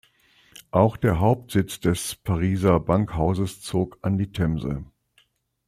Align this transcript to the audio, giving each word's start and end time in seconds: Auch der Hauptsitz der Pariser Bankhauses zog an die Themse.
Auch 0.71 0.97
der 0.97 1.19
Hauptsitz 1.19 1.79
der 1.79 1.95
Pariser 2.23 2.79
Bankhauses 2.79 3.61
zog 3.61 3.99
an 4.01 4.17
die 4.17 4.31
Themse. 4.31 4.83